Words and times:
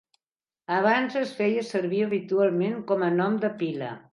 Abans, 0.77 1.17
es 1.25 1.35
feia 1.41 1.65
servir 1.69 2.01
habitualment 2.07 2.81
com 2.93 3.07
a 3.09 3.11
nom 3.21 3.37
de 3.45 3.57
pila. 3.63 3.97